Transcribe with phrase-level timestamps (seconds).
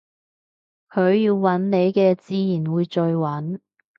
[0.89, 3.59] 佢要搵你嘅自然會再搵